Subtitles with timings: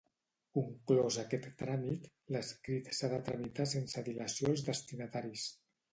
[0.57, 5.45] Conclòs aquest tràmit, l'escrit s'ha de tramitar sense dilació als destinataris.